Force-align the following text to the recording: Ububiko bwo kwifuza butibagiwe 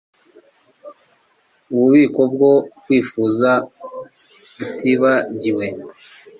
Ububiko 1.73 2.21
bwo 2.33 2.51
kwifuza 2.81 3.49
butibagiwe 4.57 5.65